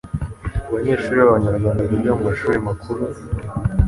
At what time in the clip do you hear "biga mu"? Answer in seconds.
1.89-2.21